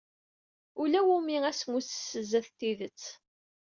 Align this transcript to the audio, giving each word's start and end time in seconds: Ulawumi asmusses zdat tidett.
Ulawumi 0.81 1.37
asmusses 1.49 2.09
zdat 2.27 2.49
tidett. 2.57 3.03